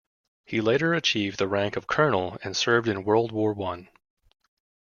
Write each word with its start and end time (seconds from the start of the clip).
He 0.45 0.61
later 0.61 0.95
achieved 0.95 1.37
the 1.37 1.47
rank 1.47 1.75
of 1.75 1.85
colonel 1.85 2.39
and 2.43 2.57
served 2.57 2.87
in 2.87 3.03
World 3.03 3.31
War 3.31 3.53
One. 3.53 3.87